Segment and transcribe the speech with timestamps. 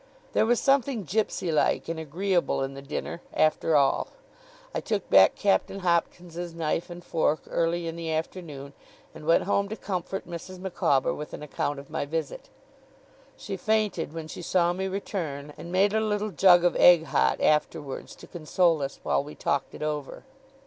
[0.33, 4.07] There was something gipsy like and agreeable in the dinner, after all.
[4.73, 8.73] I took back Captain Hopkins's knife and fork early in the afternoon,
[9.13, 10.57] and went home to comfort Mrs.
[10.57, 12.49] Micawber with an account of my visit.
[13.37, 17.39] She fainted when she saw me return, and made a little jug of egg hot
[17.39, 20.23] afterwards to console us while we talked it over.